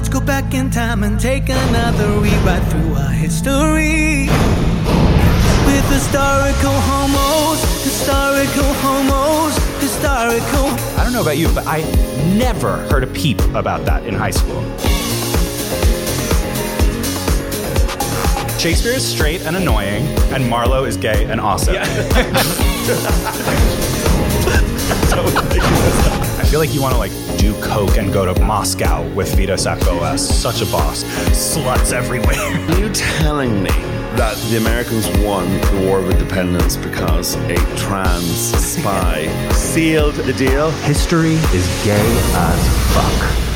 let's 0.00 0.08
go 0.08 0.18
back 0.18 0.54
in 0.54 0.70
time 0.70 1.02
and 1.02 1.20
take 1.20 1.50
another 1.50 2.08
rewrite 2.20 2.62
through 2.70 2.94
our 2.94 3.10
history. 3.10 4.28
With 5.66 5.86
historical 5.92 6.72
homos, 6.88 7.62
historical 7.84 8.72
homos, 8.80 9.54
historical. 9.78 10.68
I 10.98 11.04
don't 11.04 11.12
know 11.12 11.20
about 11.20 11.36
you, 11.36 11.48
but 11.54 11.66
I 11.66 11.82
never 12.34 12.78
heard 12.88 13.04
a 13.04 13.08
peep 13.08 13.42
about 13.54 13.84
that 13.84 14.06
in 14.06 14.14
high 14.14 14.30
school. 14.30 14.62
Shakespeare 18.58 18.92
is 18.92 19.06
straight 19.06 19.42
and 19.42 19.54
annoying, 19.54 20.06
and 20.32 20.48
Marlowe 20.48 20.84
is 20.84 20.96
gay 20.96 21.26
and 21.26 21.38
awesome. 21.38 21.76
I 21.78 21.84
feel 21.84 23.66
like 26.60 26.74
you 26.74 26.82
want 26.82 26.92
to 26.92 26.98
like 26.98 27.12
do 27.38 27.58
coke 27.62 27.96
and 27.96 28.12
go 28.12 28.30
to 28.30 28.38
Moscow 28.42 29.02
with 29.14 29.34
Vito 29.34 29.56
Sacco 29.56 30.04
as 30.04 30.20
such 30.20 30.60
a 30.60 30.66
boss. 30.66 31.04
Sluts 31.30 31.94
everywhere. 31.94 32.34
Are 32.36 32.78
you 32.78 32.90
telling 32.90 33.62
me 33.62 33.70
that 34.20 34.36
the 34.50 34.58
Americans 34.58 35.08
won 35.24 35.50
the 35.50 35.86
War 35.86 36.00
of 36.00 36.10
Independence 36.10 36.76
because 36.76 37.36
a 37.36 37.56
trans 37.78 38.54
spy 38.54 39.26
sealed 39.52 40.16
the 40.16 40.34
deal? 40.34 40.70
History 40.82 41.36
is 41.54 41.66
gay 41.82 42.18
as 42.34 42.94
fuck. 42.94 43.49